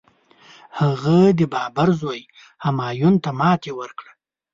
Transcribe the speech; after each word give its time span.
هغه 0.79 1.19
د 1.39 1.41
بابر 1.53 1.89
زوی 2.01 2.21
همایون 2.65 3.15
ته 3.23 3.29
ماتي 3.39 3.71
ورکړه. 3.79 4.11